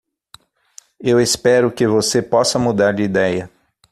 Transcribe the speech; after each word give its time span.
Eu 0.99 1.21
espero 1.21 1.71
que 1.71 1.85
você 1.85 2.23
possa 2.23 2.57
mudar 2.57 2.91
de 2.91 3.03
ideia. 3.03 3.51